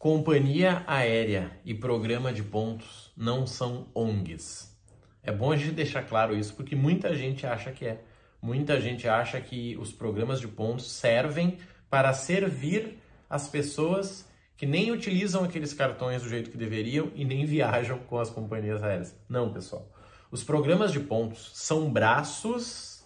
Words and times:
Companhia 0.00 0.82
aérea 0.86 1.52
e 1.62 1.74
programa 1.74 2.32
de 2.32 2.42
pontos 2.42 3.12
não 3.14 3.46
são 3.46 3.86
ONGs. 3.94 4.74
É 5.22 5.30
bom 5.30 5.52
a 5.52 5.56
gente 5.58 5.72
deixar 5.72 6.04
claro 6.04 6.34
isso 6.34 6.54
porque 6.54 6.74
muita 6.74 7.14
gente 7.14 7.46
acha 7.46 7.70
que 7.70 7.84
é. 7.84 8.02
Muita 8.40 8.80
gente 8.80 9.06
acha 9.06 9.38
que 9.42 9.76
os 9.76 9.92
programas 9.92 10.40
de 10.40 10.48
pontos 10.48 10.90
servem 10.90 11.58
para 11.90 12.14
servir 12.14 12.98
as 13.28 13.46
pessoas 13.46 14.26
que 14.56 14.64
nem 14.64 14.90
utilizam 14.90 15.44
aqueles 15.44 15.74
cartões 15.74 16.22
do 16.22 16.30
jeito 16.30 16.50
que 16.50 16.56
deveriam 16.56 17.12
e 17.14 17.22
nem 17.22 17.44
viajam 17.44 17.98
com 17.98 18.18
as 18.18 18.30
companhias 18.30 18.82
aéreas. 18.82 19.14
Não, 19.28 19.52
pessoal. 19.52 19.86
Os 20.30 20.42
programas 20.42 20.92
de 20.92 21.00
pontos 21.00 21.50
são 21.52 21.92
braços 21.92 23.04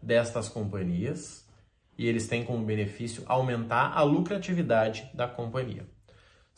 destas 0.00 0.48
companhias 0.48 1.44
e 1.98 2.06
eles 2.06 2.28
têm 2.28 2.44
como 2.44 2.64
benefício 2.64 3.24
aumentar 3.26 3.90
a 3.92 4.04
lucratividade 4.04 5.10
da 5.12 5.26
companhia. 5.26 5.97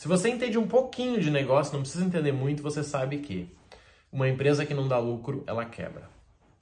Se 0.01 0.09
você 0.09 0.31
entende 0.31 0.57
um 0.57 0.67
pouquinho 0.67 1.21
de 1.21 1.31
negócio, 1.31 1.75
não 1.75 1.83
precisa 1.83 2.03
entender 2.03 2.33
muito, 2.33 2.63
você 2.63 2.83
sabe 2.83 3.19
que 3.19 3.55
uma 4.11 4.27
empresa 4.27 4.65
que 4.65 4.73
não 4.73 4.89
dá 4.89 4.97
lucro, 4.97 5.45
ela 5.47 5.67
quebra. 5.67 6.09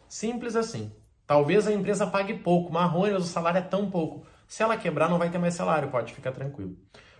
Simples 0.09 0.57
assim. 0.57 0.91
Talvez 1.25 1.69
a 1.69 1.73
empresa 1.73 2.05
pague 2.05 2.35
pouco, 2.35 2.73
marrone, 2.73 3.13
mas 3.13 3.23
o 3.23 3.29
salário 3.29 3.59
é 3.59 3.63
tão 3.63 3.89
pouco. 3.89 4.27
Se 4.49 4.65
ela 4.65 4.77
quebrar, 4.77 5.09
não 5.09 5.19
vai 5.19 5.31
ter 5.31 5.39
mais 5.39 5.55
salário, 5.55 5.89
pode 5.89 6.13
ficar 6.13 6.33
tranquilo. 6.33 6.77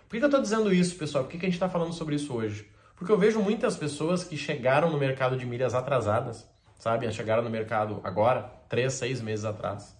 Por 0.09 0.17
que 0.17 0.21
eu 0.21 0.25
estou 0.25 0.41
dizendo 0.41 0.73
isso, 0.73 0.97
pessoal? 0.97 1.23
Por 1.23 1.31
que 1.31 1.37
a 1.37 1.39
gente 1.39 1.53
está 1.53 1.69
falando 1.69 1.93
sobre 1.93 2.15
isso 2.15 2.35
hoje? 2.35 2.69
Porque 2.97 3.13
eu 3.13 3.17
vejo 3.17 3.39
muitas 3.39 3.77
pessoas 3.77 4.21
que 4.21 4.35
chegaram 4.35 4.91
no 4.91 4.97
mercado 4.97 5.37
de 5.37 5.45
milhas 5.45 5.73
atrasadas, 5.73 6.45
sabe? 6.77 7.09
Chegaram 7.13 7.43
no 7.43 7.49
mercado 7.49 8.01
agora, 8.03 8.51
três, 8.67 8.91
seis 8.91 9.21
meses 9.21 9.45
atrás, 9.45 9.97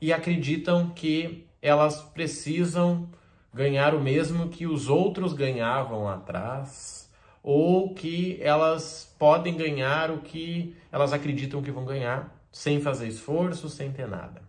e 0.00 0.14
acreditam 0.14 0.88
que 0.88 1.46
elas 1.60 2.00
precisam 2.00 3.06
ganhar 3.52 3.94
o 3.94 4.00
mesmo 4.00 4.48
que 4.48 4.66
os 4.66 4.88
outros 4.88 5.32
ganhavam 5.32 6.08
atrás, 6.08 7.10
ou 7.42 7.92
que 7.92 8.38
elas 8.40 9.14
podem 9.18 9.56
ganhar 9.56 10.10
o 10.10 10.18
que 10.18 10.76
elas 10.90 11.12
acreditam 11.12 11.62
que 11.62 11.70
vão 11.70 11.84
ganhar, 11.84 12.34
sem 12.50 12.80
fazer 12.80 13.08
esforço, 13.08 13.68
sem 13.68 13.92
ter 13.92 14.06
nada. 14.06 14.42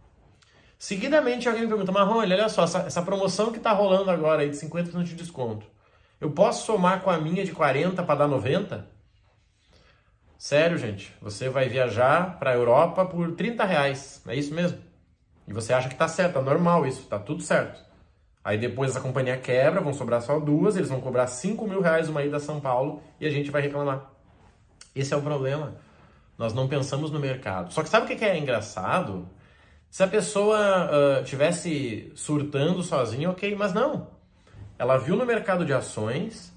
Seguidamente 0.77 1.47
alguém 1.47 1.63
me 1.63 1.69
pergunta, 1.69 1.91
Marrone, 1.91 2.33
olha 2.33 2.49
só, 2.49 2.63
essa, 2.63 2.79
essa 2.79 3.01
promoção 3.01 3.51
que 3.51 3.57
está 3.57 3.71
rolando 3.71 4.11
agora 4.11 4.41
aí 4.41 4.49
de 4.49 4.57
50% 4.57 5.03
de 5.03 5.15
desconto, 5.15 5.65
eu 6.19 6.31
posso 6.31 6.65
somar 6.65 7.01
com 7.01 7.09
a 7.09 7.17
minha 7.17 7.43
de 7.45 7.51
40 7.51 8.03
para 8.03 8.19
dar 8.19 8.27
90? 8.27 8.87
Sério, 10.37 10.77
gente, 10.77 11.13
você 11.21 11.47
vai 11.47 11.69
viajar 11.69 12.37
para 12.37 12.51
a 12.51 12.53
Europa 12.53 13.05
por 13.05 13.31
30 13.33 13.63
reais, 13.63 14.21
é 14.27 14.35
isso 14.35 14.53
mesmo? 14.53 14.77
E 15.47 15.53
você 15.53 15.73
acha 15.73 15.87
que 15.87 15.95
está 15.95 16.07
certo, 16.07 16.39
é 16.39 16.41
normal 16.41 16.85
isso, 16.85 17.01
está 17.01 17.17
tudo 17.17 17.41
certo. 17.41 17.81
Aí 18.43 18.57
depois 18.57 18.95
a 18.95 18.99
companhia 18.99 19.37
quebra, 19.37 19.79
vão 19.79 19.93
sobrar 19.93 20.21
só 20.21 20.39
duas, 20.39 20.75
eles 20.75 20.89
vão 20.89 20.99
cobrar 20.99 21.27
5 21.27 21.65
mil 21.67 21.81
reais 21.81 22.09
uma 22.09 22.23
ida 22.23 22.37
a 22.37 22.41
São 22.41 22.59
Paulo 22.59 23.01
e 23.19 23.25
a 23.25 23.29
gente 23.29 23.49
vai 23.49 23.61
reclamar. 23.61 24.11
Esse 24.93 25.13
é 25.13 25.17
o 25.17 25.21
problema. 25.21 25.75
Nós 26.37 26.53
não 26.53 26.67
pensamos 26.67 27.09
no 27.09 27.19
mercado. 27.19 27.71
Só 27.71 27.81
que 27.81 27.89
sabe 27.89 28.05
o 28.05 28.17
que 28.17 28.25
é 28.25 28.37
engraçado? 28.37 29.27
Se 29.89 30.03
a 30.03 30.07
pessoa 30.07 30.59
uh, 30.59 31.23
tivesse 31.23 32.11
surtando 32.15 32.81
sozinha, 32.81 33.29
ok, 33.29 33.55
mas 33.55 33.73
não. 33.73 34.07
Ela 34.77 34.97
viu 34.97 35.15
no 35.15 35.25
mercado 35.25 35.63
de 35.63 35.71
ações 35.71 36.51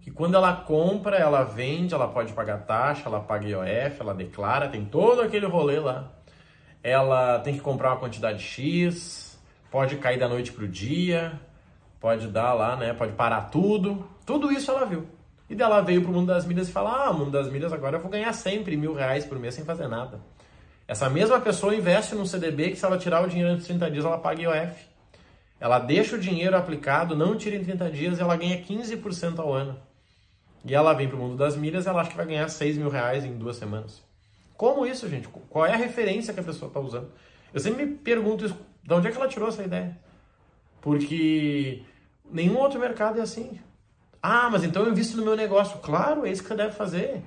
que 0.00 0.10
quando 0.12 0.36
ela 0.36 0.54
compra, 0.54 1.16
ela 1.16 1.42
vende, 1.42 1.92
ela 1.92 2.06
pode 2.06 2.32
pagar 2.32 2.58
taxa, 2.58 3.02
ela 3.06 3.18
paga 3.18 3.48
IOF, 3.48 4.00
ela 4.00 4.14
declara, 4.14 4.68
tem 4.68 4.84
todo 4.84 5.20
aquele 5.20 5.46
rolê 5.46 5.80
lá. 5.80 6.12
Ela 6.80 7.40
tem 7.40 7.54
que 7.54 7.60
comprar 7.60 7.90
uma 7.90 7.98
quantidade 7.98 8.40
X, 8.40 9.25
pode 9.76 9.96
cair 9.96 10.18
da 10.18 10.26
noite 10.26 10.52
para 10.52 10.64
o 10.64 10.68
dia, 10.68 11.38
pode 12.00 12.28
dar 12.28 12.54
lá, 12.54 12.76
né? 12.76 12.94
Pode 12.94 13.12
parar 13.12 13.50
tudo. 13.50 14.08
Tudo 14.24 14.50
isso 14.50 14.70
ela 14.70 14.86
viu. 14.86 15.06
E 15.50 15.54
dela 15.54 15.82
veio 15.82 16.00
para 16.00 16.10
o 16.10 16.14
mundo 16.14 16.28
das 16.28 16.46
milhas 16.46 16.70
e 16.70 16.72
falou: 16.72 16.94
Ah, 16.94 17.12
mundo 17.12 17.30
das 17.30 17.52
milhas 17.52 17.74
agora 17.74 17.98
eu 17.98 18.00
vou 18.00 18.10
ganhar 18.10 18.32
sempre 18.32 18.74
mil 18.74 18.94
reais 18.94 19.26
por 19.26 19.38
mês 19.38 19.54
sem 19.54 19.66
fazer 19.66 19.86
nada. 19.86 20.18
Essa 20.88 21.10
mesma 21.10 21.38
pessoa 21.40 21.74
investe 21.74 22.14
num 22.14 22.24
CDB 22.24 22.70
que 22.70 22.76
se 22.76 22.86
ela 22.86 22.96
tirar 22.96 23.22
o 23.22 23.28
dinheiro 23.28 23.54
de 23.54 23.66
30 23.66 23.90
dias, 23.90 24.04
ela 24.06 24.16
paga 24.16 24.40
IOF. 24.40 24.86
Ela 25.60 25.78
deixa 25.78 26.16
o 26.16 26.18
dinheiro 26.18 26.56
aplicado, 26.56 27.14
não 27.14 27.36
tira 27.36 27.54
em 27.54 27.62
30 27.62 27.90
dias 27.90 28.18
e 28.18 28.22
ela 28.22 28.34
ganha 28.34 28.58
15% 28.58 29.38
ao 29.40 29.52
ano. 29.52 29.78
E 30.64 30.74
ela 30.74 30.94
vem 30.94 31.06
para 31.06 31.18
o 31.18 31.20
mundo 31.20 31.36
das 31.36 31.54
milhas 31.54 31.84
e 31.84 31.88
ela 31.90 32.00
acha 32.00 32.12
que 32.12 32.16
vai 32.16 32.24
ganhar 32.24 32.48
6 32.48 32.78
mil 32.78 32.88
reais 32.88 33.26
em 33.26 33.36
duas 33.36 33.56
semanas. 33.58 34.02
Como 34.56 34.86
isso, 34.86 35.06
gente? 35.06 35.28
Qual 35.50 35.66
é 35.66 35.74
a 35.74 35.76
referência 35.76 36.32
que 36.32 36.40
a 36.40 36.42
pessoa 36.42 36.68
está 36.68 36.80
usando? 36.80 37.10
Eu 37.52 37.60
sempre 37.60 37.84
me 37.84 37.94
pergunto 37.94 38.46
isso 38.46 38.56
de 38.86 38.94
onde 38.94 39.08
é 39.08 39.10
que 39.10 39.16
ela 39.16 39.26
tirou 39.26 39.48
essa 39.48 39.64
ideia? 39.64 39.98
Porque 40.80 41.82
nenhum 42.30 42.56
outro 42.56 42.78
mercado 42.78 43.18
é 43.18 43.22
assim. 43.22 43.58
Ah, 44.22 44.48
mas 44.50 44.62
então 44.62 44.84
eu 44.84 44.92
invisto 44.92 45.16
no 45.16 45.24
meu 45.24 45.34
negócio. 45.34 45.78
Claro, 45.78 46.24
é 46.24 46.30
isso 46.30 46.42
que 46.42 46.48
você 46.48 46.54
deve 46.54 46.72
fazer. 46.72 47.22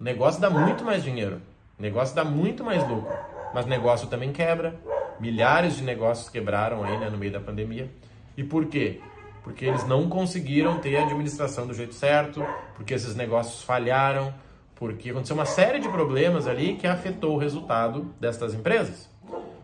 O 0.00 0.04
negócio 0.04 0.40
dá 0.40 0.48
muito 0.48 0.84
mais 0.84 1.04
dinheiro. 1.04 1.42
O 1.78 1.82
negócio 1.82 2.16
dá 2.16 2.24
muito 2.24 2.64
mais 2.64 2.86
lucro. 2.88 3.14
Mas 3.52 3.66
negócio 3.66 4.08
também 4.08 4.32
quebra. 4.32 4.74
Milhares 5.20 5.76
de 5.76 5.82
negócios 5.84 6.30
quebraram 6.30 6.82
aí 6.82 6.98
né, 6.98 7.10
no 7.10 7.18
meio 7.18 7.32
da 7.32 7.40
pandemia. 7.40 7.90
E 8.34 8.42
por 8.42 8.64
quê? 8.66 9.00
Porque 9.44 9.66
eles 9.66 9.86
não 9.86 10.08
conseguiram 10.08 10.78
ter 10.78 10.96
a 10.96 11.04
administração 11.04 11.66
do 11.66 11.74
jeito 11.74 11.94
certo, 11.94 12.44
porque 12.74 12.94
esses 12.94 13.14
negócios 13.14 13.62
falharam, 13.62 14.34
porque 14.74 15.10
aconteceu 15.10 15.36
uma 15.36 15.46
série 15.46 15.78
de 15.78 15.88
problemas 15.88 16.46
ali 16.46 16.76
que 16.76 16.86
afetou 16.86 17.34
o 17.34 17.38
resultado 17.38 18.14
destas 18.18 18.54
empresas. 18.54 19.08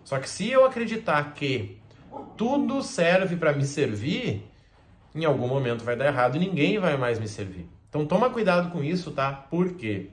Só 0.05 0.19
que 0.19 0.29
se 0.29 0.51
eu 0.51 0.65
acreditar 0.65 1.33
que 1.35 1.79
tudo 2.37 2.83
serve 2.83 3.37
para 3.37 3.53
me 3.53 3.65
servir, 3.65 4.45
em 5.15 5.25
algum 5.25 5.47
momento 5.47 5.85
vai 5.85 5.97
dar 5.97 6.07
errado 6.07 6.37
e 6.37 6.39
ninguém 6.39 6.79
vai 6.79 6.97
mais 6.97 7.19
me 7.19 7.29
servir. 7.29 7.69
Então 7.89 8.07
toma 8.07 8.31
cuidado 8.31 8.71
com 8.71 8.83
isso, 8.83 9.11
tá? 9.11 9.33
Por 9.33 9.75
quê? 9.75 10.09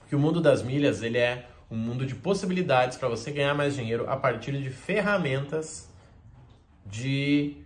Porque 0.00 0.14
o 0.14 0.18
mundo 0.18 0.40
das 0.40 0.62
milhas, 0.62 1.02
ele 1.02 1.18
é 1.18 1.46
um 1.70 1.76
mundo 1.76 2.06
de 2.06 2.14
possibilidades 2.14 2.96
para 2.96 3.08
você 3.08 3.30
ganhar 3.30 3.54
mais 3.54 3.74
dinheiro 3.74 4.08
a 4.08 4.16
partir 4.16 4.52
de 4.52 4.70
ferramentas 4.70 5.88
de 6.84 7.56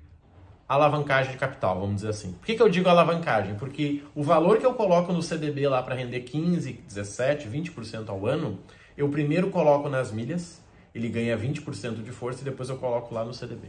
alavancagem 0.68 1.32
de 1.32 1.38
capital, 1.38 1.80
vamos 1.80 1.96
dizer 1.96 2.08
assim. 2.08 2.32
Por 2.32 2.46
que, 2.46 2.54
que 2.54 2.62
eu 2.62 2.68
digo 2.68 2.88
alavancagem? 2.88 3.54
Porque 3.56 4.02
o 4.14 4.22
valor 4.22 4.58
que 4.58 4.66
eu 4.66 4.74
coloco 4.74 5.12
no 5.12 5.22
CDB 5.22 5.68
lá 5.68 5.82
para 5.82 5.94
render 5.94 6.20
15, 6.20 6.72
17, 6.72 7.48
20% 7.48 8.08
ao 8.08 8.26
ano, 8.26 8.58
eu 8.96 9.08
primeiro 9.08 9.50
coloco 9.50 9.88
nas 9.88 10.10
milhas, 10.10 10.60
ele 10.96 11.08
ganha 11.08 11.36
20% 11.36 12.02
de 12.02 12.10
força 12.10 12.40
e 12.40 12.44
depois 12.44 12.70
eu 12.70 12.78
coloco 12.78 13.14
lá 13.14 13.24
no 13.24 13.34
CDB. 13.34 13.68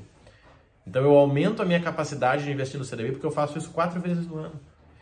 Então 0.86 1.04
eu 1.04 1.14
aumento 1.16 1.62
a 1.62 1.66
minha 1.66 1.82
capacidade 1.82 2.46
de 2.46 2.52
investir 2.52 2.80
no 2.80 2.86
CDB 2.86 3.12
porque 3.12 3.26
eu 3.26 3.32
faço 3.32 3.58
isso 3.58 3.70
quatro 3.72 4.00
vezes 4.00 4.26
no 4.26 4.38
ano. 4.38 4.56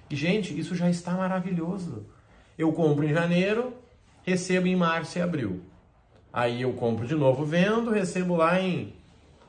E, 0.09 0.15
gente, 0.15 0.57
isso 0.57 0.75
já 0.75 0.89
está 0.89 1.11
maravilhoso. 1.11 2.05
Eu 2.57 2.71
compro 2.73 3.05
em 3.05 3.13
janeiro, 3.13 3.73
recebo 4.23 4.67
em 4.67 4.75
março 4.75 5.17
e 5.19 5.21
abril. 5.21 5.61
Aí 6.33 6.63
eu 6.63 6.73
compro 6.73 7.05
de 7.05 7.15
novo, 7.15 7.45
vendo, 7.45 7.91
recebo 7.91 8.35
lá 8.35 8.59
em 8.59 8.93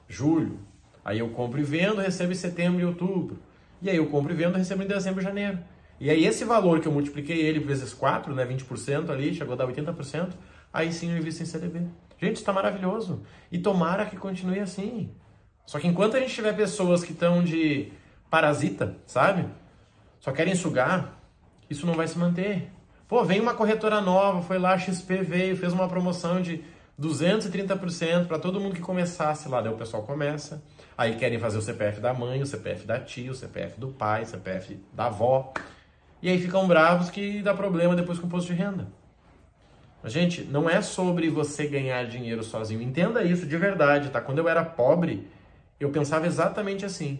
julho. 0.06 0.58
Aí 1.04 1.18
eu 1.18 1.30
compro 1.30 1.58
e 1.58 1.64
vendo, 1.64 2.00
recebo 2.00 2.32
em 2.32 2.36
setembro 2.36 2.80
e 2.80 2.84
outubro. 2.84 3.38
E 3.80 3.88
aí 3.88 3.96
eu 3.96 4.06
compro 4.06 4.32
e 4.32 4.36
vendo, 4.36 4.56
recebo 4.56 4.82
em 4.82 4.86
dezembro 4.86 5.20
e 5.20 5.24
janeiro. 5.24 5.58
E 5.98 6.10
aí 6.10 6.26
esse 6.26 6.44
valor 6.44 6.80
que 6.80 6.88
eu 6.88 6.92
multipliquei 6.92 7.40
ele 7.40 7.58
vezes 7.58 7.94
4, 7.94 8.34
né, 8.34 8.44
20% 8.44 9.08
ali, 9.10 9.34
chegou 9.34 9.54
a 9.54 9.56
dar 9.56 9.66
80%, 9.66 10.32
aí 10.72 10.92
sim 10.92 11.10
eu 11.10 11.18
invisto 11.18 11.42
em 11.42 11.46
CDB. 11.46 11.86
Gente, 12.18 12.36
está 12.36 12.52
maravilhoso. 12.52 13.22
E 13.50 13.58
tomara 13.58 14.06
que 14.06 14.16
continue 14.16 14.60
assim. 14.60 15.10
Só 15.66 15.78
que 15.78 15.86
enquanto 15.86 16.16
a 16.16 16.20
gente 16.20 16.34
tiver 16.34 16.54
pessoas 16.54 17.04
que 17.04 17.12
estão 17.12 17.42
de 17.42 17.92
parasita, 18.30 18.96
sabe? 19.06 19.46
Só 20.20 20.32
querem 20.32 20.54
sugar, 20.54 21.20
isso 21.68 21.86
não 21.86 21.94
vai 21.94 22.08
se 22.08 22.18
manter. 22.18 22.70
Pô, 23.08 23.24
vem 23.24 23.40
uma 23.40 23.54
corretora 23.54 24.00
nova, 24.00 24.42
foi 24.42 24.58
lá, 24.58 24.76
XP 24.78 25.18
veio, 25.22 25.56
fez 25.56 25.72
uma 25.72 25.88
promoção 25.88 26.40
de 26.40 26.64
230% 27.00 28.26
para 28.26 28.38
todo 28.38 28.60
mundo 28.60 28.74
que 28.74 28.80
começasse 28.80 29.48
lá. 29.48 29.60
Daí 29.60 29.72
o 29.72 29.76
pessoal 29.76 30.02
começa. 30.02 30.62
Aí 30.96 31.16
querem 31.16 31.38
fazer 31.38 31.58
o 31.58 31.62
CPF 31.62 32.00
da 32.00 32.14
mãe, 32.14 32.42
o 32.42 32.46
CPF 32.46 32.86
da 32.86 32.98
tia, 32.98 33.30
o 33.30 33.34
CPF 33.34 33.78
do 33.78 33.88
pai, 33.88 34.22
o 34.22 34.26
CPF 34.26 34.80
da 34.92 35.06
avó. 35.06 35.52
E 36.22 36.28
aí 36.28 36.40
ficam 36.40 36.66
bravos 36.66 37.10
que 37.10 37.42
dá 37.42 37.54
problema 37.54 37.94
depois 37.94 38.18
com 38.18 38.24
o 38.24 38.28
imposto 38.28 38.52
de 38.52 38.58
renda. 38.58 38.88
Gente, 40.06 40.42
não 40.42 40.70
é 40.70 40.80
sobre 40.80 41.28
você 41.28 41.66
ganhar 41.66 42.04
dinheiro 42.06 42.42
sozinho. 42.42 42.80
Entenda 42.80 43.24
isso 43.24 43.44
de 43.44 43.56
verdade, 43.56 44.10
tá? 44.10 44.20
Quando 44.20 44.38
eu 44.38 44.48
era 44.48 44.64
pobre, 44.64 45.26
eu 45.80 45.90
pensava 45.90 46.26
exatamente 46.26 46.84
assim. 46.84 47.18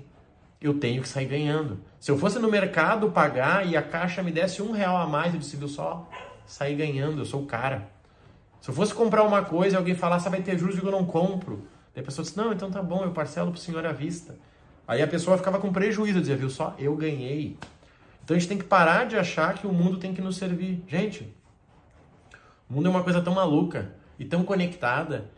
Eu 0.61 0.75
tenho 0.79 1.03
que 1.03 1.09
sair 1.09 1.27
ganhando. 1.27 1.81
Se 1.99 2.11
eu 2.11 2.17
fosse 2.17 2.38
no 2.38 2.49
mercado 2.49 3.11
pagar 3.11 3.67
e 3.67 3.77
a 3.77 3.83
caixa 3.83 4.23
me 4.23 4.31
desse 4.31 4.62
um 4.62 4.71
real 4.71 4.97
a 4.97 5.06
mais, 5.06 5.35
eu 5.35 5.41
disse, 5.41 5.56
viu 5.56 5.69
só, 5.69 6.09
sair 6.47 6.77
ganhando, 6.77 7.21
eu 7.21 7.25
sou 7.25 7.43
o 7.43 7.47
cara. 7.47 7.88
Se 8.61 8.71
eu 8.71 8.75
fosse 8.75 8.94
comprar 8.94 9.25
uma 9.25 9.43
coisa 9.44 9.77
e 9.77 9.79
alguém 9.79 9.94
falasse, 9.94 10.29
vai 10.29 10.41
ter 10.41 10.56
juros, 10.56 10.79
eu 10.79 10.91
não 10.91 11.05
compro. 11.05 11.67
Daí 11.93 12.03
a 12.03 12.05
pessoa 12.05 12.25
disse, 12.25 12.37
não, 12.37 12.53
então 12.53 12.71
tá 12.71 12.82
bom, 12.82 13.03
eu 13.03 13.11
parcelo 13.11 13.50
pro 13.50 13.61
senhor 13.61 13.85
à 13.85 13.93
vista. 13.93 14.37
Aí 14.87 15.03
a 15.03 15.09
pessoa 15.09 15.37
ficava 15.37 15.59
com 15.59 15.73
prejuízo, 15.73 16.21
dizia, 16.21 16.37
viu 16.37 16.49
só, 16.49 16.75
eu 16.79 16.94
ganhei. 16.94 17.59
Então 18.25 18.37
a 18.37 18.39
gente 18.39 18.49
tem 18.49 18.59
que 18.59 18.65
parar 18.65 19.06
de 19.06 19.17
achar 19.17 19.55
que 19.55 19.67
o 19.67 19.73
mundo 19.73 19.99
tem 19.99 20.15
que 20.15 20.23
nos 20.23 20.37
servir. 20.37 20.82
Gente, 20.87 21.36
o 22.69 22.75
mundo 22.75 22.87
é 22.87 22.91
uma 22.91 23.03
coisa 23.03 23.21
tão 23.21 23.35
maluca 23.35 23.95
e 24.19 24.25
tão 24.25 24.43
conectada 24.43 25.31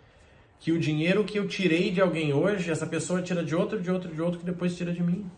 que 0.58 0.72
o 0.72 0.78
dinheiro 0.78 1.24
que 1.24 1.38
eu 1.38 1.46
tirei 1.46 1.90
de 1.90 2.00
alguém 2.00 2.32
hoje, 2.32 2.70
essa 2.70 2.86
pessoa 2.86 3.22
tira 3.22 3.44
de 3.44 3.54
outro, 3.54 3.80
de 3.80 3.90
outro, 3.90 4.12
de 4.12 4.20
outro, 4.20 4.40
que 4.40 4.46
depois 4.46 4.76
tira 4.76 4.92
de 4.92 5.02
mim. 5.02 5.30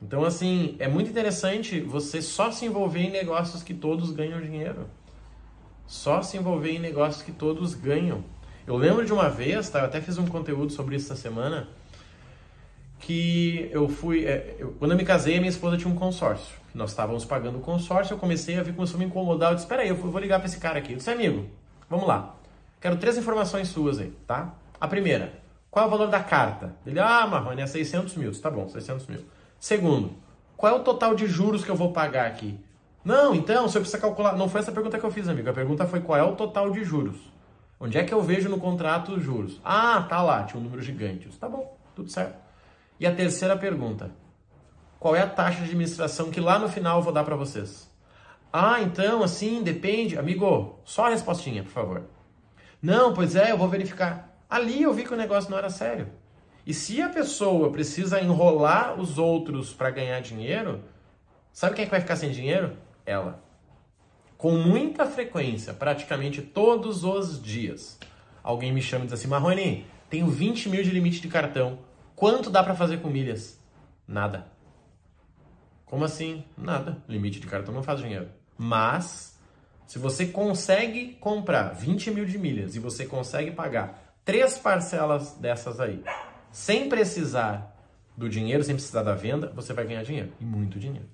Então, 0.00 0.24
assim, 0.24 0.74
é 0.78 0.88
muito 0.88 1.08
interessante 1.08 1.80
você 1.80 2.20
só 2.20 2.50
se 2.50 2.66
envolver 2.66 3.00
em 3.00 3.10
negócios 3.10 3.62
que 3.62 3.72
todos 3.72 4.10
ganham 4.10 4.40
dinheiro. 4.40 4.88
Só 5.86 6.22
se 6.22 6.36
envolver 6.36 6.72
em 6.72 6.78
negócios 6.78 7.22
que 7.22 7.32
todos 7.32 7.74
ganham. 7.74 8.24
Eu 8.66 8.76
lembro 8.76 9.04
de 9.06 9.12
uma 9.12 9.28
vez, 9.28 9.68
tá? 9.70 9.80
Eu 9.80 9.84
até 9.84 10.00
fiz 10.00 10.18
um 10.18 10.26
conteúdo 10.26 10.72
sobre 10.72 10.96
isso 10.96 11.12
essa 11.12 11.20
semana, 11.20 11.68
que 12.98 13.68
eu 13.72 13.88
fui. 13.88 14.24
É, 14.24 14.56
eu, 14.58 14.72
quando 14.78 14.92
eu 14.92 14.96
me 14.96 15.04
casei, 15.04 15.38
minha 15.38 15.48
esposa 15.48 15.76
tinha 15.76 15.92
um 15.92 15.96
consórcio. 15.96 16.61
Nós 16.74 16.90
estávamos 16.90 17.24
pagando 17.24 17.58
o 17.58 17.60
consórcio, 17.60 18.14
eu 18.14 18.18
comecei 18.18 18.58
a 18.58 18.62
ver, 18.62 18.74
começou 18.74 18.96
a 18.96 18.98
me 18.98 19.04
incomodar. 19.04 19.50
Eu 19.50 19.54
disse: 19.56 19.66
Espera 19.66 19.82
aí, 19.82 19.88
eu 19.88 19.96
vou 19.96 20.20
ligar 20.20 20.38
para 20.38 20.46
esse 20.46 20.58
cara 20.58 20.78
aqui. 20.78 20.92
Eu 20.92 20.96
disse: 20.96 21.10
Amigo, 21.10 21.46
vamos 21.88 22.06
lá. 22.06 22.34
Quero 22.80 22.96
três 22.96 23.16
informações 23.16 23.68
suas 23.68 23.98
aí, 23.98 24.10
tá? 24.26 24.54
A 24.80 24.88
primeira, 24.88 25.34
qual 25.70 25.84
é 25.84 25.88
o 25.88 25.90
valor 25.90 26.08
da 26.08 26.20
carta? 26.20 26.74
Ele, 26.86 26.98
ah, 26.98 27.26
Marrone, 27.26 27.62
é 27.62 27.66
600 27.66 28.16
mil. 28.16 28.32
Tá 28.40 28.50
bom, 28.50 28.68
600 28.68 29.06
mil. 29.06 29.24
Segundo, 29.60 30.12
qual 30.56 30.74
é 30.74 30.76
o 30.76 30.82
total 30.82 31.14
de 31.14 31.26
juros 31.26 31.64
que 31.64 31.70
eu 31.70 31.76
vou 31.76 31.92
pagar 31.92 32.26
aqui? 32.26 32.58
Não, 33.04 33.34
então, 33.34 33.68
você 33.68 33.78
precisa 33.78 34.00
calcular. 34.00 34.36
Não 34.36 34.48
foi 34.48 34.60
essa 34.60 34.72
pergunta 34.72 34.98
que 34.98 35.04
eu 35.04 35.10
fiz, 35.10 35.28
amigo. 35.28 35.48
A 35.48 35.52
pergunta 35.52 35.86
foi 35.86 36.00
qual 36.00 36.18
é 36.18 36.22
o 36.22 36.36
total 36.36 36.70
de 36.70 36.84
juros. 36.84 37.16
Onde 37.80 37.98
é 37.98 38.04
que 38.04 38.14
eu 38.14 38.22
vejo 38.22 38.48
no 38.48 38.58
contrato 38.58 39.12
os 39.12 39.22
juros? 39.22 39.60
Ah, 39.64 40.06
tá 40.08 40.22
lá, 40.22 40.44
tinha 40.44 40.60
um 40.60 40.62
número 40.62 40.80
gigante. 40.80 41.28
Tá 41.38 41.48
bom, 41.48 41.76
tudo 41.96 42.08
certo. 42.08 42.36
E 43.00 43.06
a 43.06 43.12
terceira 43.12 43.56
pergunta: 43.56 44.10
qual 45.02 45.16
é 45.16 45.20
a 45.20 45.28
taxa 45.28 45.58
de 45.58 45.64
administração 45.64 46.30
que 46.30 46.40
lá 46.40 46.60
no 46.60 46.68
final 46.68 46.98
eu 46.98 47.02
vou 47.02 47.12
dar 47.12 47.24
para 47.24 47.34
vocês? 47.34 47.90
Ah, 48.52 48.80
então, 48.80 49.24
assim, 49.24 49.60
depende. 49.60 50.16
Amigo, 50.16 50.78
só 50.84 51.06
a 51.06 51.08
respostinha, 51.08 51.64
por 51.64 51.72
favor. 51.72 52.04
Não, 52.80 53.12
pois 53.12 53.34
é, 53.34 53.50
eu 53.50 53.58
vou 53.58 53.68
verificar. 53.68 54.32
Ali 54.48 54.80
eu 54.80 54.94
vi 54.94 55.02
que 55.02 55.12
o 55.12 55.16
negócio 55.16 55.50
não 55.50 55.58
era 55.58 55.70
sério. 55.70 56.08
E 56.64 56.72
se 56.72 57.02
a 57.02 57.08
pessoa 57.08 57.72
precisa 57.72 58.20
enrolar 58.20 58.94
os 58.94 59.18
outros 59.18 59.72
para 59.72 59.90
ganhar 59.90 60.20
dinheiro, 60.20 60.84
sabe 61.52 61.74
quem 61.74 61.82
é 61.82 61.86
que 61.86 61.90
vai 61.90 62.00
ficar 62.00 62.14
sem 62.14 62.30
dinheiro? 62.30 62.76
Ela. 63.04 63.42
Com 64.38 64.52
muita 64.52 65.04
frequência, 65.04 65.74
praticamente 65.74 66.40
todos 66.42 67.02
os 67.02 67.42
dias, 67.42 67.98
alguém 68.40 68.72
me 68.72 68.80
chama 68.80 69.02
e 69.02 69.08
diz 69.08 69.14
assim: 69.14 69.26
Marrone, 69.26 69.84
tenho 70.08 70.28
20 70.28 70.68
mil 70.68 70.84
de 70.84 70.90
limite 70.90 71.20
de 71.20 71.26
cartão. 71.26 71.80
Quanto 72.14 72.50
dá 72.50 72.62
para 72.62 72.76
fazer 72.76 72.98
com 72.98 73.08
milhas? 73.08 73.60
Nada. 74.06 74.52
Como 75.92 76.06
assim? 76.06 76.42
Nada. 76.56 76.96
Limite 77.06 77.38
de 77.38 77.46
cartão 77.46 77.74
não 77.74 77.82
faz 77.82 78.00
dinheiro. 78.00 78.26
Mas, 78.56 79.38
se 79.86 79.98
você 79.98 80.24
consegue 80.24 81.18
comprar 81.20 81.74
20 81.74 82.10
mil 82.12 82.24
de 82.24 82.38
milhas 82.38 82.74
e 82.74 82.78
você 82.78 83.04
consegue 83.04 83.50
pagar 83.50 84.16
três 84.24 84.56
parcelas 84.56 85.34
dessas 85.34 85.80
aí, 85.80 86.02
sem 86.50 86.88
precisar 86.88 87.76
do 88.16 88.26
dinheiro, 88.26 88.64
sem 88.64 88.74
precisar 88.74 89.02
da 89.02 89.14
venda, 89.14 89.52
você 89.54 89.74
vai 89.74 89.84
ganhar 89.86 90.02
dinheiro. 90.02 90.32
E 90.40 90.46
muito 90.46 90.78
dinheiro. 90.78 91.06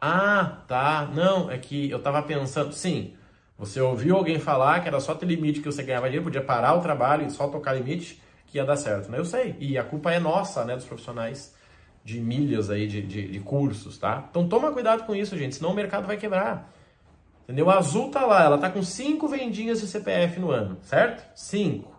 Ah, 0.00 0.62
tá. 0.66 1.10
Não, 1.14 1.50
é 1.50 1.58
que 1.58 1.90
eu 1.90 2.00
tava 2.00 2.22
pensando. 2.22 2.72
Sim, 2.72 3.12
você 3.58 3.82
ouviu 3.82 4.16
alguém 4.16 4.40
falar 4.40 4.80
que 4.80 4.88
era 4.88 4.98
só 4.98 5.14
ter 5.14 5.26
limite 5.26 5.60
que 5.60 5.70
você 5.70 5.82
ganhava 5.82 6.06
dinheiro, 6.06 6.24
podia 6.24 6.42
parar 6.42 6.72
o 6.72 6.80
trabalho 6.80 7.26
e 7.26 7.30
só 7.30 7.48
tocar 7.48 7.74
limite 7.74 8.18
que 8.46 8.56
ia 8.56 8.64
dar 8.64 8.76
certo, 8.76 9.10
né? 9.10 9.18
Eu 9.18 9.26
sei. 9.26 9.54
E 9.60 9.76
a 9.76 9.84
culpa 9.84 10.10
é 10.10 10.18
nossa, 10.18 10.64
né, 10.64 10.74
dos 10.74 10.86
profissionais 10.86 11.54
de 12.06 12.20
milhas 12.20 12.70
aí, 12.70 12.86
de, 12.86 13.02
de, 13.02 13.26
de 13.26 13.40
cursos, 13.40 13.98
tá? 13.98 14.24
Então 14.30 14.46
toma 14.46 14.70
cuidado 14.70 15.04
com 15.04 15.12
isso, 15.12 15.36
gente, 15.36 15.56
senão 15.56 15.72
o 15.72 15.74
mercado 15.74 16.06
vai 16.06 16.16
quebrar. 16.16 16.72
Entendeu? 17.42 17.68
A 17.68 17.78
Azul 17.78 18.12
tá 18.12 18.24
lá, 18.24 18.44
ela 18.44 18.58
tá 18.58 18.70
com 18.70 18.80
cinco 18.80 19.26
vendinhas 19.26 19.80
de 19.80 19.88
CPF 19.88 20.38
no 20.38 20.52
ano, 20.52 20.78
certo? 20.82 21.24
Cinco. 21.34 21.92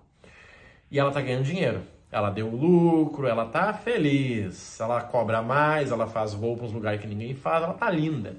E 0.89 0.97
ela 0.97 1.11
tá 1.11 1.19
ganhando 1.19 1.43
dinheiro. 1.43 1.81
Ela 2.09 2.29
deu 2.29 2.49
lucro, 2.49 3.27
ela 3.27 3.47
tá 3.47 3.73
feliz. 3.73 4.79
Ela 4.79 5.01
cobra 5.01 5.41
mais, 5.41 5.91
ela 5.91 6.07
faz 6.07 6.33
voo 6.33 6.55
para 6.55 6.65
uns 6.65 6.71
lugares 6.71 7.01
que 7.01 7.07
ninguém 7.07 7.35
faz, 7.35 7.61
ela 7.61 7.73
tá 7.73 7.89
linda. 7.89 8.37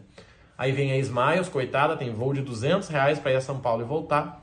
Aí 0.57 0.73
vem 0.73 0.91
a 0.93 0.97
Smiles, 0.97 1.51
coitada, 1.51 1.99
tem 1.99 2.15
voo 2.15 2.33
de 2.33 2.41
200 2.41 2.89
reais 2.89 3.19
para 3.19 3.33
ir 3.33 3.37
a 3.37 3.43
São 3.43 3.61
Paulo 3.61 3.83
e 3.83 3.87
voltar. 3.87 4.43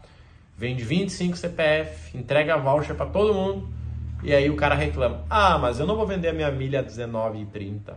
Vende 0.56 0.84
25 0.84 1.36
CPF, 1.36 2.16
entrega 2.16 2.54
a 2.54 2.58
voucher 2.58 2.96
para 2.96 3.08
todo 3.08 3.34
mundo. 3.34 3.68
E 4.26 4.34
aí 4.34 4.50
o 4.50 4.56
cara 4.56 4.74
reclama: 4.74 5.24
Ah, 5.30 5.58
mas 5.58 5.80
eu 5.80 5.86
não 5.86 5.96
vou 5.96 6.08
vender 6.08 6.30
a 6.30 6.34
minha 6.34 6.52
milha 6.52 6.80
a 6.80 6.84
19,30. 6.84 7.94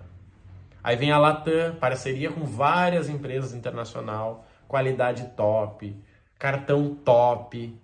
Aí 0.84 0.94
vem 0.94 1.10
a 1.10 1.18
Latam, 1.18 1.74
parceria 1.80 2.30
com 2.30 2.44
várias 2.44 3.08
empresas 3.08 3.54
internacional, 3.54 4.46
qualidade 4.68 5.24
top, 5.34 5.96
cartão 6.38 6.94
top, 6.94 7.74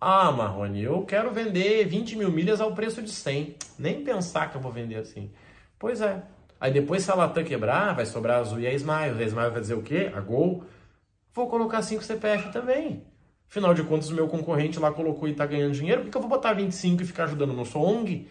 ah, 0.00 0.30
Marrone, 0.30 0.82
eu 0.82 1.02
quero 1.04 1.32
vender 1.32 1.84
20 1.84 2.16
mil 2.16 2.30
milhas 2.30 2.60
ao 2.60 2.72
preço 2.72 3.02
de 3.02 3.10
100. 3.10 3.56
Nem 3.76 4.04
pensar 4.04 4.48
que 4.48 4.56
eu 4.56 4.60
vou 4.60 4.70
vender 4.70 4.96
assim. 4.96 5.30
Pois 5.76 6.00
é. 6.00 6.22
Aí 6.60 6.72
depois, 6.72 7.02
se 7.02 7.10
a 7.10 7.14
Latam 7.14 7.42
quebrar, 7.42 7.94
vai 7.94 8.06
sobrar 8.06 8.36
a 8.36 8.40
Azul 8.40 8.60
e 8.60 8.66
a 8.66 8.72
Smile. 8.74 9.22
A 9.22 9.26
Smile 9.26 9.50
vai 9.50 9.60
dizer 9.60 9.74
o 9.74 9.82
quê? 9.82 10.12
A 10.14 10.20
Gol. 10.20 10.62
Vou 11.34 11.48
colocar 11.48 11.82
5 11.82 12.02
CPF 12.04 12.52
também. 12.52 13.02
Afinal 13.48 13.72
de 13.72 13.82
contas, 13.82 14.10
o 14.10 14.14
meu 14.14 14.28
concorrente 14.28 14.78
lá 14.78 14.92
colocou 14.92 15.26
e 15.26 15.32
está 15.32 15.46
ganhando 15.46 15.72
dinheiro. 15.72 16.02
Por 16.02 16.10
que 16.10 16.16
eu 16.16 16.20
vou 16.20 16.28
botar 16.28 16.52
25 16.52 17.02
e 17.02 17.06
ficar 17.06 17.24
ajudando? 17.24 17.54
no 17.54 17.64
sou 17.64 17.82
ONG? 17.82 18.28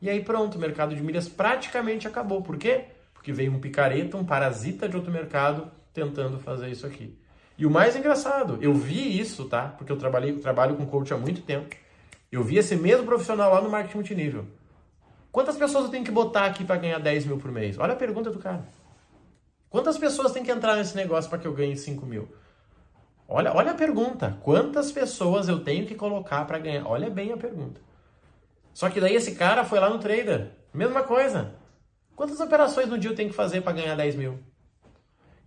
E 0.00 0.08
aí 0.08 0.24
pronto, 0.24 0.56
o 0.56 0.60
mercado 0.60 0.94
de 0.94 1.02
milhas 1.02 1.28
praticamente 1.28 2.08
acabou. 2.08 2.42
Por 2.42 2.56
quê? 2.56 2.86
Porque 3.12 3.32
veio 3.32 3.52
um 3.52 3.60
picareta, 3.60 4.16
um 4.16 4.24
parasita 4.24 4.88
de 4.88 4.96
outro 4.96 5.12
mercado 5.12 5.70
tentando 5.92 6.38
fazer 6.38 6.70
isso 6.70 6.86
aqui. 6.86 7.16
E 7.56 7.64
o 7.66 7.70
mais 7.70 7.94
engraçado, 7.94 8.58
eu 8.60 8.74
vi 8.74 9.18
isso, 9.18 9.44
tá? 9.44 9.68
Porque 9.68 9.92
eu 9.92 9.96
trabalhei, 9.96 10.32
eu 10.32 10.40
trabalho 10.40 10.76
com 10.76 10.86
coach 10.86 11.12
há 11.12 11.16
muito 11.16 11.42
tempo. 11.42 11.74
Eu 12.32 12.42
vi 12.42 12.56
esse 12.56 12.74
mesmo 12.74 13.06
profissional 13.06 13.52
lá 13.52 13.60
no 13.60 13.70
marketing 13.70 13.98
multinível. 13.98 14.46
Quantas 15.30 15.56
pessoas 15.56 15.84
eu 15.84 15.90
tenho 15.90 16.04
que 16.04 16.10
botar 16.10 16.46
aqui 16.46 16.64
para 16.64 16.76
ganhar 16.76 16.98
10 16.98 17.26
mil 17.26 17.38
por 17.38 17.52
mês? 17.52 17.78
Olha 17.78 17.92
a 17.92 17.96
pergunta 17.96 18.30
do 18.30 18.38
cara. 18.38 18.66
Quantas 19.68 19.98
pessoas 19.98 20.32
tem 20.32 20.42
que 20.42 20.50
entrar 20.50 20.76
nesse 20.76 20.96
negócio 20.96 21.28
para 21.28 21.38
que 21.38 21.46
eu 21.46 21.52
ganhe 21.52 21.76
5 21.76 22.04
mil? 22.06 22.28
Olha, 23.28 23.54
olha 23.54 23.72
a 23.72 23.74
pergunta. 23.74 24.38
Quantas 24.42 24.92
pessoas 24.92 25.48
eu 25.48 25.60
tenho 25.60 25.86
que 25.86 25.94
colocar 25.94 26.44
para 26.44 26.58
ganhar? 26.58 26.86
Olha 26.86 27.08
bem 27.08 27.32
a 27.32 27.36
pergunta. 27.36 27.80
Só 28.72 28.90
que 28.90 29.00
daí 29.00 29.14
esse 29.14 29.34
cara 29.34 29.64
foi 29.64 29.80
lá 29.80 29.88
no 29.88 29.98
trader. 29.98 30.50
Mesma 30.72 31.02
coisa. 31.02 31.54
Quantas 32.14 32.40
operações 32.40 32.88
no 32.88 32.98
dia 32.98 33.10
eu 33.10 33.14
tenho 33.14 33.30
que 33.30 33.34
fazer 33.34 33.62
para 33.62 33.72
ganhar 33.72 33.96
10 33.96 34.16
mil? 34.16 34.38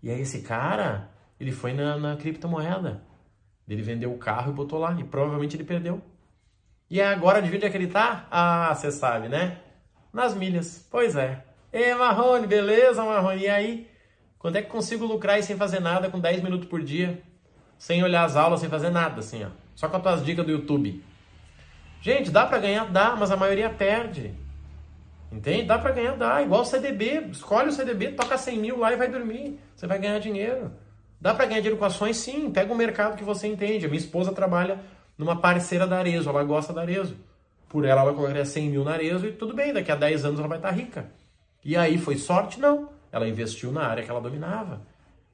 E 0.01 0.09
aí 0.09 0.21
esse 0.21 0.41
cara, 0.41 1.09
ele 1.39 1.51
foi 1.51 1.73
na, 1.73 1.97
na 1.97 2.15
criptomoeda. 2.15 3.03
Ele 3.67 3.81
vendeu 3.81 4.11
o 4.13 4.17
carro 4.17 4.51
e 4.51 4.55
botou 4.55 4.79
lá. 4.79 4.95
E 4.99 5.03
provavelmente 5.03 5.55
ele 5.55 5.63
perdeu. 5.63 6.01
E 6.89 7.01
agora, 7.01 7.41
de 7.41 7.53
onde 7.53 7.65
é 7.65 7.69
que 7.69 7.77
ele 7.77 7.87
tá? 7.87 8.25
Ah, 8.31 8.73
você 8.73 8.91
sabe, 8.91 9.27
né? 9.27 9.59
Nas 10.11 10.33
milhas. 10.33 10.87
Pois 10.89 11.15
é. 11.15 11.43
Ei, 11.71 11.93
Marrone, 11.93 12.47
beleza, 12.47 13.03
Marrone? 13.03 13.43
E 13.43 13.49
aí? 13.49 13.87
Quando 14.39 14.55
é 14.55 14.61
que 14.61 14.69
consigo 14.69 15.05
lucrar 15.05 15.37
e 15.37 15.43
sem 15.43 15.57
fazer 15.57 15.81
nada, 15.81 16.09
com 16.09 16.19
10 16.19 16.41
minutos 16.41 16.69
por 16.69 16.81
dia? 16.81 17.21
Sem 17.77 18.03
olhar 18.03 18.23
as 18.23 18.35
aulas, 18.35 18.59
sem 18.59 18.69
fazer 18.69 18.89
nada, 18.89 19.19
assim, 19.19 19.43
ó. 19.43 19.49
Só 19.75 19.87
com 19.87 19.97
as 19.97 20.03
tuas 20.03 20.25
dicas 20.25 20.45
do 20.45 20.51
YouTube. 20.51 21.03
Gente, 22.01 22.31
dá 22.31 22.45
para 22.45 22.59
ganhar? 22.59 22.85
Dá, 22.85 23.15
mas 23.15 23.31
a 23.31 23.35
maioria 23.37 23.69
perde. 23.69 24.33
Entende? 25.31 25.63
Dá 25.63 25.77
para 25.77 25.91
ganhar? 25.91 26.15
Dá. 26.15 26.41
Igual 26.41 26.61
o 26.61 26.65
CDB. 26.65 27.27
Escolhe 27.31 27.69
o 27.69 27.71
CDB, 27.71 28.13
toca 28.13 28.37
100 28.37 28.57
mil 28.57 28.79
lá 28.79 28.93
e 28.93 28.95
vai 28.95 29.07
dormir. 29.09 29.59
Você 29.75 29.85
vai 29.85 29.99
ganhar 29.99 30.19
dinheiro. 30.19 30.71
Dá 31.19 31.33
para 31.33 31.45
ganhar 31.45 31.59
dinheiro 31.59 31.77
com 31.77 31.85
ações? 31.85 32.17
Sim. 32.17 32.49
Pega 32.49 32.71
um 32.71 32.77
mercado 32.77 33.17
que 33.17 33.23
você 33.23 33.47
entende. 33.47 33.85
A 33.85 33.89
minha 33.89 33.99
esposa 33.99 34.31
trabalha 34.31 34.79
numa 35.17 35.35
parceira 35.35 35.85
da 35.85 35.97
Arezo. 35.99 36.29
Ela 36.29 36.43
gosta 36.43 36.71
da 36.71 36.81
Arezo. 36.81 37.15
Por 37.67 37.83
ela, 37.83 38.01
ela 38.01 38.13
colocaria 38.13 38.45
100 38.45 38.69
mil 38.69 38.83
na 38.83 38.93
Arezo 38.93 39.27
e 39.27 39.33
tudo 39.33 39.53
bem. 39.53 39.73
Daqui 39.73 39.91
a 39.91 39.95
10 39.95 40.25
anos 40.25 40.39
ela 40.39 40.47
vai 40.47 40.59
estar 40.59 40.71
rica. 40.71 41.09
E 41.63 41.75
aí, 41.75 41.97
foi 41.97 42.15
sorte? 42.15 42.59
Não. 42.59 42.89
Ela 43.11 43.27
investiu 43.27 43.71
na 43.71 43.85
área 43.85 44.03
que 44.03 44.09
ela 44.09 44.21
dominava. 44.21 44.81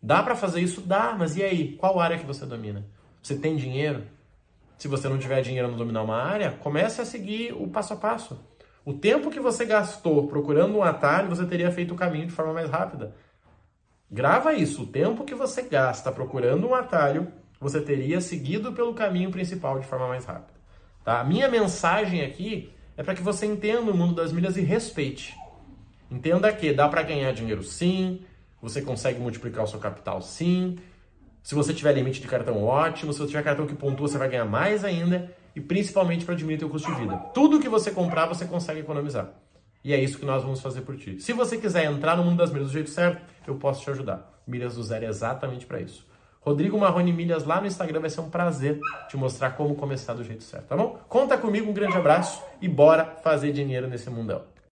Dá 0.03 0.21
para 0.21 0.35
fazer 0.35 0.59
isso? 0.59 0.81
Dá. 0.81 1.15
Mas 1.17 1.37
e 1.37 1.43
aí? 1.43 1.77
Qual 1.77 1.97
área 1.97 2.19
que 2.19 2.25
você 2.25 2.45
domina? 2.45 2.85
Você 3.21 3.37
tem 3.37 3.55
dinheiro? 3.55 4.03
Se 4.77 4.89
você 4.89 5.07
não 5.07 5.17
tiver 5.17 5.41
dinheiro 5.41 5.69
não 5.69 5.77
dominar 5.77 6.03
uma 6.03 6.21
área, 6.21 6.51
comece 6.51 6.99
a 6.99 7.05
seguir 7.05 7.53
o 7.53 7.69
passo 7.69 7.93
a 7.93 7.95
passo. 7.95 8.37
O 8.83 8.91
tempo 8.93 9.31
que 9.31 9.39
você 9.39 9.63
gastou 9.63 10.27
procurando 10.27 10.77
um 10.77 10.83
atalho, 10.83 11.29
você 11.29 11.45
teria 11.45 11.71
feito 11.71 11.93
o 11.93 11.97
caminho 11.97 12.25
de 12.25 12.33
forma 12.33 12.51
mais 12.51 12.69
rápida. 12.69 13.15
Grava 14.11 14.53
isso. 14.53 14.83
O 14.83 14.87
tempo 14.87 15.23
que 15.23 15.33
você 15.33 15.61
gasta 15.61 16.11
procurando 16.11 16.67
um 16.67 16.75
atalho, 16.75 17.31
você 17.61 17.79
teria 17.79 18.19
seguido 18.19 18.73
pelo 18.73 18.93
caminho 18.93 19.31
principal 19.31 19.79
de 19.79 19.87
forma 19.87 20.09
mais 20.09 20.25
rápida. 20.25 20.59
Tá? 21.05 21.21
A 21.21 21.23
minha 21.23 21.47
mensagem 21.47 22.21
aqui 22.25 22.73
é 22.97 23.03
para 23.03 23.15
que 23.15 23.23
você 23.23 23.45
entenda 23.45 23.89
o 23.89 23.95
mundo 23.95 24.15
das 24.15 24.33
milhas 24.33 24.57
e 24.57 24.61
respeite. 24.61 25.33
Entenda 26.11 26.51
que 26.51 26.73
dá 26.73 26.89
para 26.89 27.03
ganhar 27.03 27.31
dinheiro 27.31 27.63
sim, 27.63 28.21
você 28.63 28.81
consegue 28.81 29.19
multiplicar 29.19 29.65
o 29.65 29.67
seu 29.67 29.77
capital 29.77 30.21
sim. 30.21 30.77
Se 31.43 31.53
você 31.53 31.73
tiver 31.73 31.91
limite 31.91 32.21
de 32.21 32.27
cartão, 32.29 32.63
ótimo. 32.63 33.11
Se 33.11 33.19
você 33.19 33.27
tiver 33.27 33.43
cartão 33.43 33.67
que 33.67 33.75
pontua, 33.75 34.07
você 34.07 34.17
vai 34.17 34.29
ganhar 34.29 34.45
mais 34.45 34.85
ainda. 34.85 35.29
E 35.53 35.59
principalmente 35.59 36.23
para 36.23 36.33
diminuir 36.33 36.63
o 36.63 36.69
custo 36.69 36.89
de 36.89 37.01
vida. 37.01 37.17
Tudo 37.33 37.59
que 37.59 37.67
você 37.67 37.91
comprar, 37.91 38.25
você 38.25 38.45
consegue 38.45 38.79
economizar. 38.79 39.31
E 39.83 39.91
é 39.91 39.99
isso 39.99 40.17
que 40.17 40.25
nós 40.25 40.43
vamos 40.43 40.61
fazer 40.61 40.79
por 40.79 40.95
ti. 40.95 41.19
Se 41.19 41.33
você 41.33 41.57
quiser 41.57 41.83
entrar 41.83 42.15
no 42.15 42.23
mundo 42.23 42.37
das 42.37 42.51
milhas 42.51 42.69
do 42.69 42.73
jeito 42.73 42.89
certo, 42.89 43.21
eu 43.45 43.55
posso 43.55 43.83
te 43.83 43.89
ajudar. 43.89 44.41
Milhas 44.47 44.75
do 44.75 44.83
Zero 44.83 45.03
é 45.03 45.09
exatamente 45.09 45.65
para 45.65 45.81
isso. 45.81 46.07
Rodrigo 46.39 46.79
Marrone 46.79 47.11
Milhas 47.11 47.43
lá 47.43 47.59
no 47.59 47.67
Instagram 47.67 47.99
vai 47.99 48.09
ser 48.09 48.21
um 48.21 48.29
prazer 48.29 48.79
te 49.09 49.17
mostrar 49.17 49.51
como 49.51 49.75
começar 49.75 50.13
do 50.13 50.23
jeito 50.23 50.43
certo, 50.43 50.67
tá 50.67 50.77
bom? 50.77 50.99
Conta 51.09 51.37
comigo, 51.37 51.69
um 51.69 51.73
grande 51.73 51.97
abraço 51.97 52.41
e 52.61 52.69
bora 52.69 53.17
fazer 53.21 53.51
dinheiro 53.51 53.87
nesse 53.87 54.09
mundão. 54.09 54.52